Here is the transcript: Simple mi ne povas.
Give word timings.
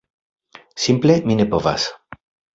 Simple 0.85 1.19
mi 1.27 1.37
ne 1.43 1.47
povas. 1.53 1.87